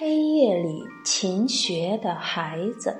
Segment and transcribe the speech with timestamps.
[0.00, 2.96] 黑夜里勤学的孩子。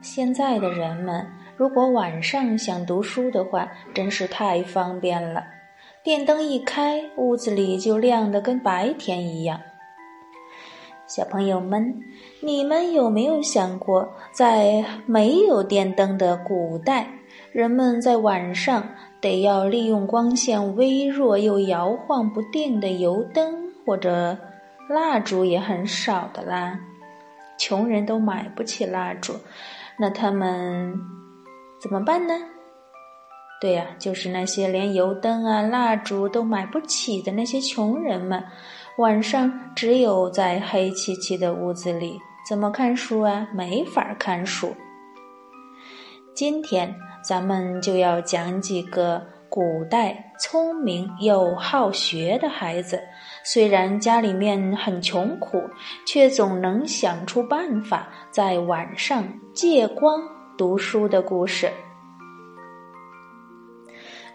[0.00, 1.26] 现在的人们，
[1.58, 5.44] 如果晚上想读书的话，真是太方便了。
[6.02, 9.60] 电灯一开，屋子里就亮得跟白天一样。
[11.06, 11.94] 小朋友们，
[12.40, 17.06] 你们有没有想过，在没有电灯的古代，
[17.52, 18.88] 人们在晚上
[19.20, 23.63] 得要利用光线微弱又摇晃不定的油灯？
[23.86, 24.36] 或者
[24.88, 26.78] 蜡烛也很少的啦，
[27.58, 29.34] 穷人都买不起蜡烛，
[29.98, 30.94] 那他们
[31.80, 32.34] 怎么办呢？
[33.60, 38.44] 对呀，就是那些连油灯啊、蜡烛都买不起的那些穷人们，
[38.98, 43.48] 晚上只有在黑漆漆的屋子里，怎么看书啊？
[43.54, 44.74] 没法看书。
[46.34, 49.34] 今天咱们就要讲几个。
[49.50, 53.00] 古代聪明又好学的孩子，
[53.44, 55.62] 虽然家里面很穷苦，
[56.06, 60.22] 却总能想出办法在晚上借光
[60.56, 61.70] 读书的故事。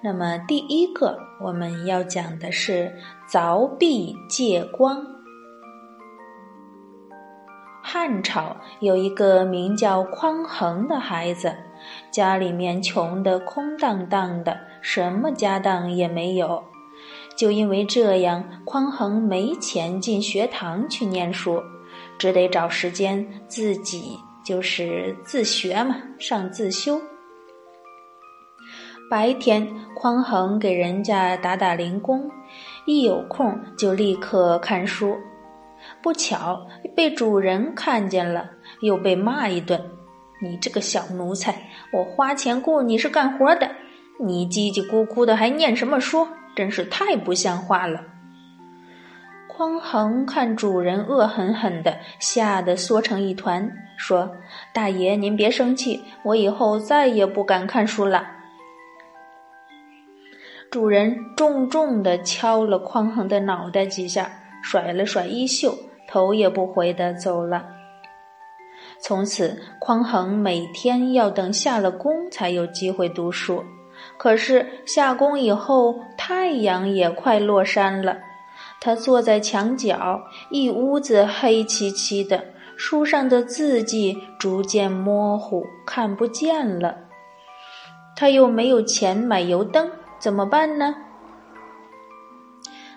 [0.02, 2.90] 那么，第一个我们要讲的是
[3.28, 5.04] 凿壁借光。
[7.82, 11.52] 汉朝有一个名叫匡衡的孩子，
[12.12, 14.56] 家里面穷得空荡荡的。
[14.82, 16.64] 什么家当也没有，
[17.40, 21.64] 就因为这样，匡衡没钱进学堂去念书，
[22.18, 27.00] 只得找时间自己就是自学嘛，上自修。
[29.10, 32.30] 白天，匡衡给人家打打零工，
[32.86, 35.16] 一有空就立刻看书。
[36.04, 38.50] 不巧被主人看见了，
[38.82, 39.82] 又被骂一顿
[40.44, 41.56] ：“你这个小奴才，
[41.94, 43.72] 我花钱雇你是干活的。”
[44.22, 46.28] 你叽叽咕咕的还念什么书？
[46.56, 48.04] 真是太不像话了！
[49.48, 54.38] 匡衡看主人恶狠狠的，吓得缩成一团，说
[54.74, 58.26] ：“大爷，您别生气，我以后再也不敢看书了。”
[60.72, 64.32] 主人重重的敲了匡衡的脑袋几下，
[64.62, 65.76] 甩了甩衣袖，
[66.08, 67.66] 头也不回的走了。
[69.02, 73.64] 从此，匡衡每天要等下了工才有机会读书。
[74.20, 78.18] 可是下工以后，太阳也快落山了。
[78.82, 82.44] 他坐在墙角，一屋子黑漆漆的，
[82.76, 86.98] 书上的字迹逐渐模糊，看不见了。
[88.14, 90.94] 他又没有钱买油灯，怎么办呢？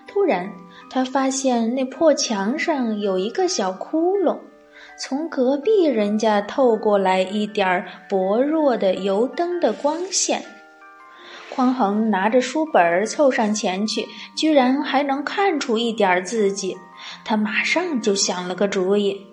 [0.05, 0.51] 突然，
[0.89, 4.37] 他发现那破墙上有一个小窟窿，
[4.99, 10.43] 从隔壁人家透过来一点薄弱的油灯的光线。
[11.55, 16.75] 匡衡拿着书本凑上前去，居然还能看出一点字迹。
[17.23, 19.27] 他马上就想了个主意。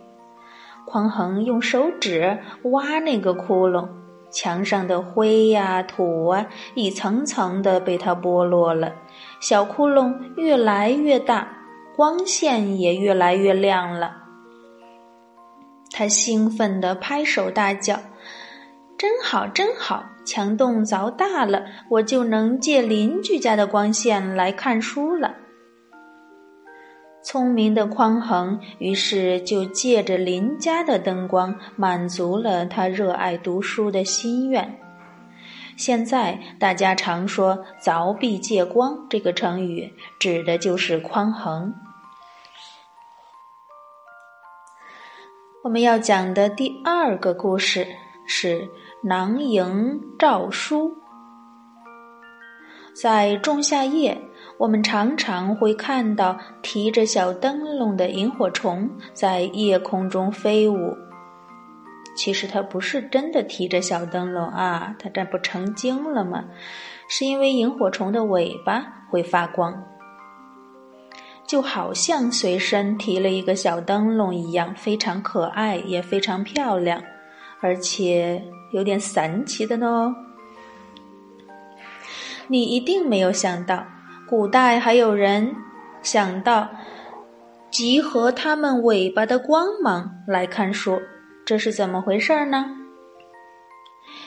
[0.84, 3.88] 匡衡用手指挖那个窟窿，
[4.30, 8.92] 墙上的灰呀、土啊，一层层的被他剥落了。
[9.40, 11.48] 小窟窿越来越大，
[11.96, 14.16] 光线也越来越亮了。
[15.90, 17.98] 他兴奋地拍手大叫。
[19.00, 20.04] 真好，真好！
[20.26, 25.34] 墙洞凿大了，我就能借邻居家的光线来看书了。
[27.24, 34.78] 聪明的匡衡于是就借着邻家的灯光，满足了他热爱读书的心愿。
[35.78, 41.72] 现在大家常说“凿壁借光”这个成语，指的就是匡衡。
[45.64, 47.86] 我们要讲的第二个故事
[48.26, 48.68] 是。
[49.02, 50.92] 囊萤照书，
[52.92, 54.20] 在仲夏夜，
[54.58, 60.94] 我们常常会看到提着小灯笼的萤火虫在夜空中飞舞。
[62.14, 66.44] 其实它不是真的提着小灯笼啊，它这不成精了吗？
[67.08, 69.82] 是因为萤火虫的尾巴会发光，
[71.46, 77.02] 就好像随身提了一个小灯笼一样，非常可爱，也非常漂亮，
[77.60, 78.42] 而且。
[78.72, 80.14] 有点神奇的呢，
[82.46, 83.84] 你一定没有想到，
[84.28, 85.56] 古代还有人
[86.02, 86.68] 想到
[87.68, 91.02] 集合它们尾巴的光芒来看书，
[91.44, 92.64] 这是怎么回事呢？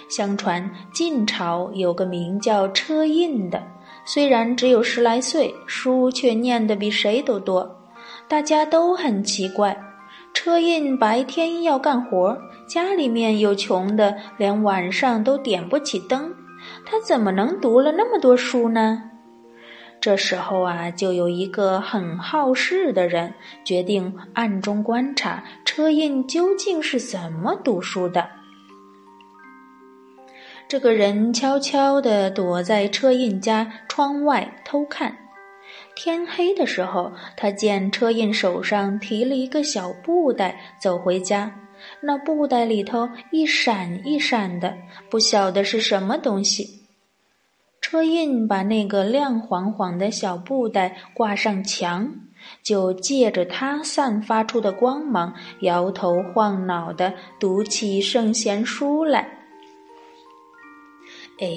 [0.09, 3.63] 相传晋朝有个名叫车胤的，
[4.03, 7.79] 虽然只有十来岁，书却念得比谁都多，
[8.27, 9.81] 大家都很奇怪。
[10.33, 12.37] 车胤白天要干活，
[12.73, 16.33] 家里面又穷的连晚上都点不起灯，
[16.83, 19.11] 他怎么能读了那么多书呢？
[20.01, 28.27] 这时候啊，就有一个很好事的人决定暗中观察车胤究竟是怎么读书的。
[30.67, 35.15] 这个人悄悄地躲在车胤家窗外偷看。
[35.95, 41.53] 天黑的时候，他见车胤手上提了一个小布袋走回家，
[42.05, 44.75] 那布袋里头一闪一闪的，
[45.09, 46.81] 不晓得是什么东西。
[47.79, 52.13] 车胤把那个亮晃晃的小布袋挂上墙，
[52.61, 59.21] 就借着它散发出的光芒，摇头晃脑的读起圣贤书来。
[61.39, 61.47] 哎，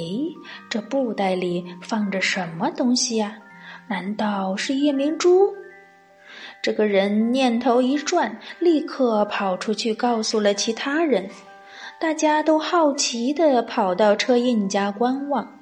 [0.71, 3.37] 这布袋里放着什么东西呀？
[3.89, 5.53] 难道是夜明珠？
[6.67, 11.31] 这个人念头一转，立刻跑出去告诉了其他人。
[12.01, 15.61] 大家都好奇的跑到车胤家观望。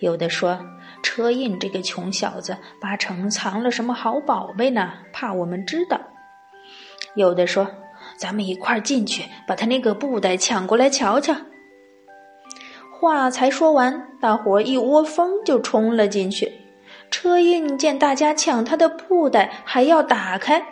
[0.00, 0.58] 有的说，
[1.00, 6.00] 车胤这个穷小子八成藏了什么好宝贝呢，怕我们知道。
[7.14, 7.70] 有的说，
[8.16, 11.36] 咱们一块儿进去，把他那个布袋抢过来瞧瞧。
[12.98, 16.61] 话才说完，大伙一窝蜂就冲了进去。
[17.12, 20.64] 车胤见大家抢他的布袋，还要打开，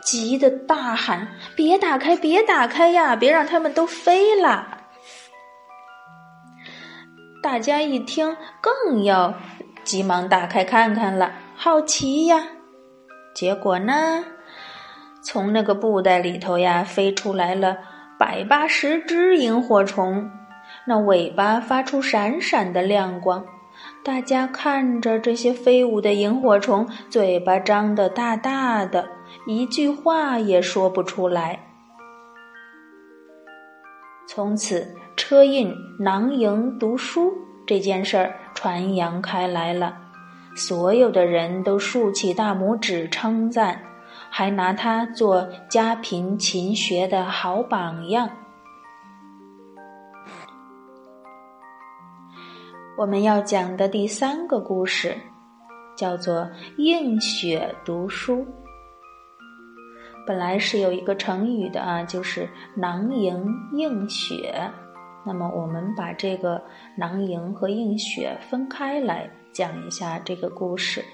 [0.00, 4.78] 急得大喊：“别打开，别打开呀，别让他们都飞了！”
[7.42, 9.34] 大家一听，更要
[9.84, 12.42] 急忙打开看看了，好奇呀。
[13.34, 14.24] 结果呢，
[15.22, 17.76] 从那个布袋里头呀，飞出来了
[18.18, 20.30] 百八十只萤火虫，
[20.86, 23.44] 那尾巴发出闪闪的亮光。
[24.04, 29.08] 大家看着这些飞舞的萤火虫，嘴巴张得大大的，
[29.46, 31.58] 一句话也说不出来。
[34.26, 34.96] 从此。
[35.14, 37.32] 车胤囊萤读书
[37.66, 39.94] 这件事儿传扬开来了，
[40.56, 43.82] 所有的人都竖起大拇指称赞，
[44.30, 48.28] 还拿他做家贫勤学的好榜样。
[53.02, 55.16] 我们要讲的第三个故事，
[55.96, 58.46] 叫做“映雪读书”。
[60.24, 64.54] 本来是有一个成语的啊，就是“囊萤映雪”。
[65.26, 66.62] 那么，我们把这个
[66.96, 71.04] 囊萤和映雪分开来讲一下这个故事。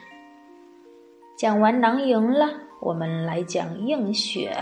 [1.39, 2.51] 讲完囊萤了，
[2.83, 4.55] 我们来讲映雪。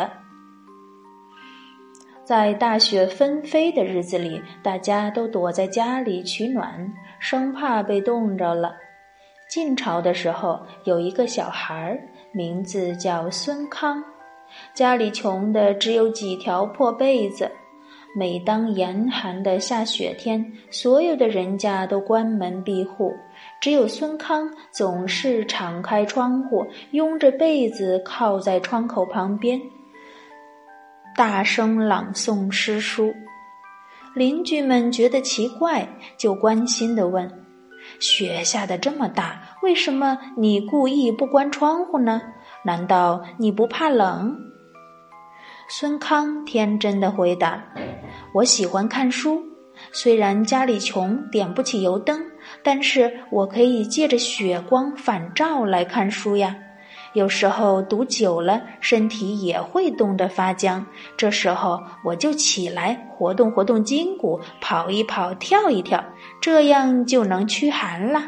[2.26, 8.75] 在大雪纷飞的日子里，大家都躲在家里取暖，生怕被冻着了。
[9.49, 12.00] 晋朝的时候，有一个小孩儿，
[12.32, 14.02] 名字叫孙康，
[14.75, 17.49] 家里穷的只有几条破被子。
[18.12, 23.14] 每当严寒的下雪天，所有的人家都关门闭户，
[23.61, 29.61] 只有孙康总是敞开窗户，拥着被子靠在窗口旁边，
[31.16, 33.14] 大声朗诵诗书。
[34.14, 37.26] 邻居们觉得奇怪，就关心地问
[37.98, 42.20] ：“雪下的这么大，为什么你故意不关窗户呢？
[42.62, 44.36] 难道你不怕冷？”
[45.70, 47.64] 孙康天真的回答
[48.34, 49.42] ：“我喜欢看书，
[49.92, 52.20] 虽然家里穷，点不起油灯，
[52.62, 56.54] 但是我可以借着雪光反照来看书呀。
[57.16, 60.85] 有时候读久了，身体也会冻得发僵，
[61.16, 66.04] 这时候我就起来活动活动筋骨，跑一跑，跳一跳，
[66.42, 68.23] 这样就能驱寒了。”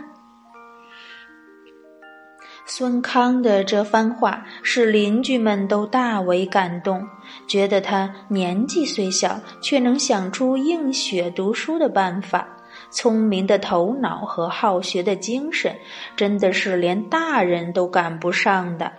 [2.64, 7.07] 孙康的这番话使邻居们都大为感动，
[7.49, 12.47] 觉得他年纪虽小，却能想出映雪读书的办法，
[12.90, 15.75] 聪明的头脑和好学的精神，
[16.14, 18.93] 真的是连大人都赶不上的。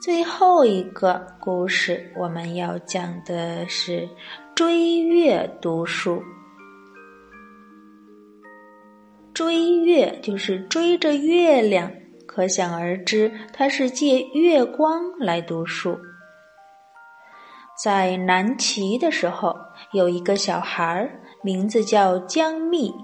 [0.00, 4.08] 最后一个故事，我们要讲的是
[4.54, 6.22] 追月读书。
[9.34, 11.92] 追月就是追着月亮，
[12.32, 15.98] 可想而知，他是借月光来读书。
[17.82, 19.52] 在南齐的时候，
[19.92, 21.10] 有一个小孩儿，
[21.42, 22.94] 名字叫江密。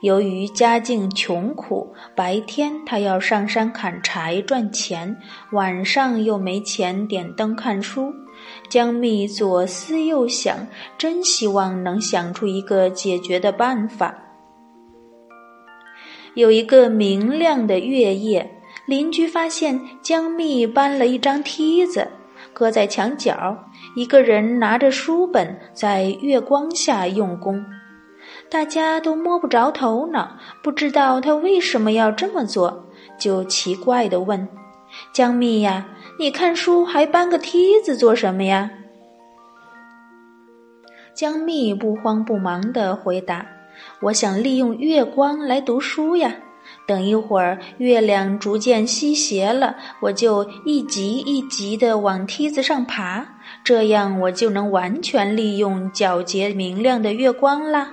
[0.00, 5.16] 由于家境穷苦，白天他要上山砍柴赚钱，
[5.52, 8.12] 晚上又没钱点灯看书。
[8.68, 10.66] 江密左思右想，
[10.98, 14.21] 真希望能想出一个解决的办法。
[16.34, 18.50] 有一个明亮的月夜，
[18.86, 22.08] 邻居发现江密搬了一张梯子，
[22.52, 23.58] 搁在墙角，
[23.94, 27.62] 一个人拿着书本在月光下用功。
[28.48, 32.86] 大家都摸不着头脑，不知道他为什么要这么做，
[33.18, 34.48] 就奇怪的问
[35.12, 35.86] ：“江蜜呀，
[36.18, 38.70] 你看书还搬个梯子做什么呀？”
[41.14, 43.46] 江蜜不慌不忙的回答
[44.00, 46.34] ：“我想利用月光来读书呀。
[46.86, 53.26] 等一会儿月亮逐渐西斜了，我就一级一级的往梯子上爬，
[53.64, 57.92] 这样我就能完全利用皎洁明亮的月光啦。”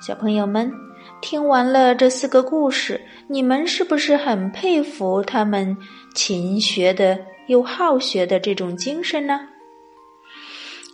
[0.00, 0.72] 小朋友们，
[1.20, 5.76] 听完了这四个故事，你们是不是很佩服他们
[6.14, 7.18] 勤学的？
[7.48, 9.40] 又好学的这种精神呢？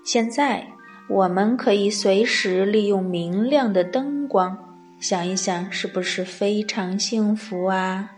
[0.09, 0.67] 现在
[1.07, 4.57] 我们可以随时利用明亮的灯光，
[4.99, 8.09] 想一想，是不是非常幸福啊？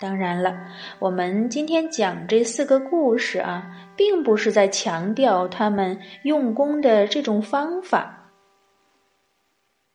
[0.00, 0.58] 当然了，
[0.98, 3.64] 我们今天讲这四个故事啊，
[3.96, 8.32] 并不是在强调他们用功的这种方法。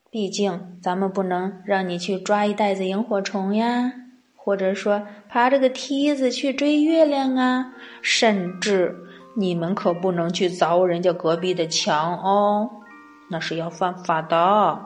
[0.10, 3.92] 毕竟，咱们不能让你去抓一袋子萤火虫呀。
[4.36, 8.94] 或者说爬这个梯子去追月亮啊，甚至
[9.36, 12.70] 你们可不能去凿人家隔壁的墙哦，
[13.30, 14.80] 那是要犯法的。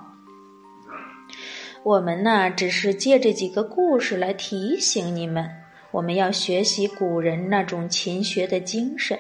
[1.84, 5.50] 我们呢，只是借这几个故事来提醒你们，
[5.92, 9.18] 我们要学习古人那种勤学的精神。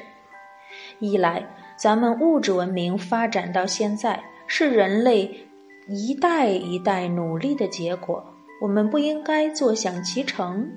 [0.99, 1.45] 一来，
[1.77, 5.47] 咱们物质文明发展到现在，是人类
[5.87, 8.23] 一代一代努力的结果。
[8.61, 10.71] 我们不应该坐享其成，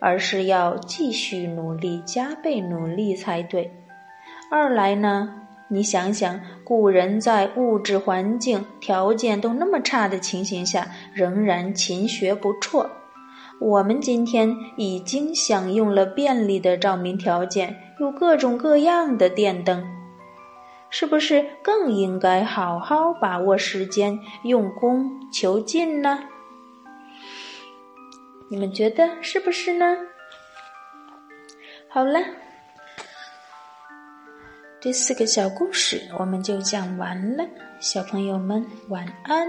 [0.00, 3.70] 而是要继续努力，加倍努力才对。
[4.54, 5.32] 二来呢，
[5.68, 12.86] 你想想，古人在物质环境条件都那么差的情形下，仍然勤学不辍。
[13.58, 19.82] 我们今天已经享用了便利的照明条件，有各种各样的电灯，
[20.90, 26.24] 是不是更应该好好把握时间，用功求进呢？
[28.50, 29.96] 你们觉得是不是呢？
[31.88, 32.20] 好了，
[34.82, 37.44] 这四个小故事我们就讲完了，
[37.78, 39.46] 小朋友们晚安。